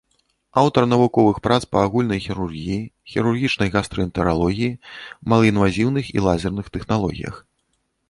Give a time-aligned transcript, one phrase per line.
[0.61, 2.79] Аўтар навуковых прац па агульнай хірургіі,
[3.13, 4.73] хірургічнай гастраэнтэралогіі,
[5.35, 7.35] малаінвазіўных і лазерных тэхналогіях.